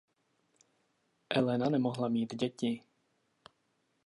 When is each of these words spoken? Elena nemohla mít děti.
Elena 1.29 1.69
nemohla 1.69 2.07
mít 2.07 2.35
děti. 2.35 2.83